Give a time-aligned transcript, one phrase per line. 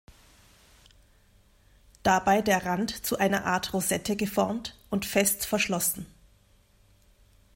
[2.01, 6.07] Dabei der Rand zu einer Art Rosette geformt und fest verschlossen.